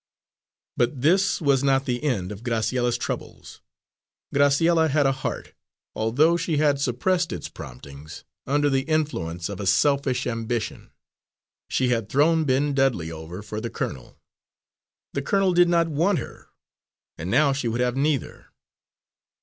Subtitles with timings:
[0.77, 3.61] But this was not the end of Graciella's troubles.
[4.33, 5.53] Graciella had a heart,
[5.93, 10.89] although she had suppressed its promptings, under the influence of a selfish ambition.
[11.69, 14.17] She had thrown Ben Dudley over for the colonel;
[15.13, 16.47] the colonel did not want her,
[17.19, 18.47] and now she would have neither.